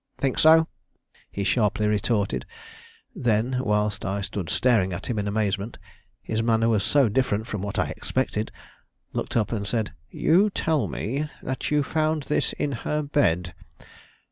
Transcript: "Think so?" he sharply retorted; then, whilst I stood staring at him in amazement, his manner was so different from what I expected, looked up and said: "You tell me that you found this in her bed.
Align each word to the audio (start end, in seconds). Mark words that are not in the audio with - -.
"Think 0.17 0.39
so?" 0.39 0.67
he 1.29 1.43
sharply 1.43 1.85
retorted; 1.85 2.47
then, 3.15 3.61
whilst 3.63 4.03
I 4.03 4.21
stood 4.21 4.49
staring 4.49 4.93
at 4.93 5.05
him 5.11 5.19
in 5.19 5.27
amazement, 5.27 5.77
his 6.23 6.41
manner 6.41 6.67
was 6.69 6.83
so 6.83 7.07
different 7.07 7.45
from 7.45 7.61
what 7.61 7.77
I 7.77 7.89
expected, 7.89 8.51
looked 9.13 9.37
up 9.37 9.51
and 9.51 9.67
said: 9.67 9.93
"You 10.09 10.49
tell 10.49 10.87
me 10.87 11.29
that 11.43 11.69
you 11.69 11.83
found 11.83 12.23
this 12.23 12.51
in 12.53 12.71
her 12.81 13.03
bed. 13.03 13.53